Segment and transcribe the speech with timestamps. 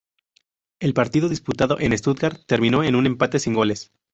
[0.79, 3.91] El partido disputado en Stuttgart terminó en un empate sin goles.